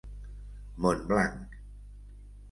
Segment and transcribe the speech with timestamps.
[0.85, 1.43] Montblanc: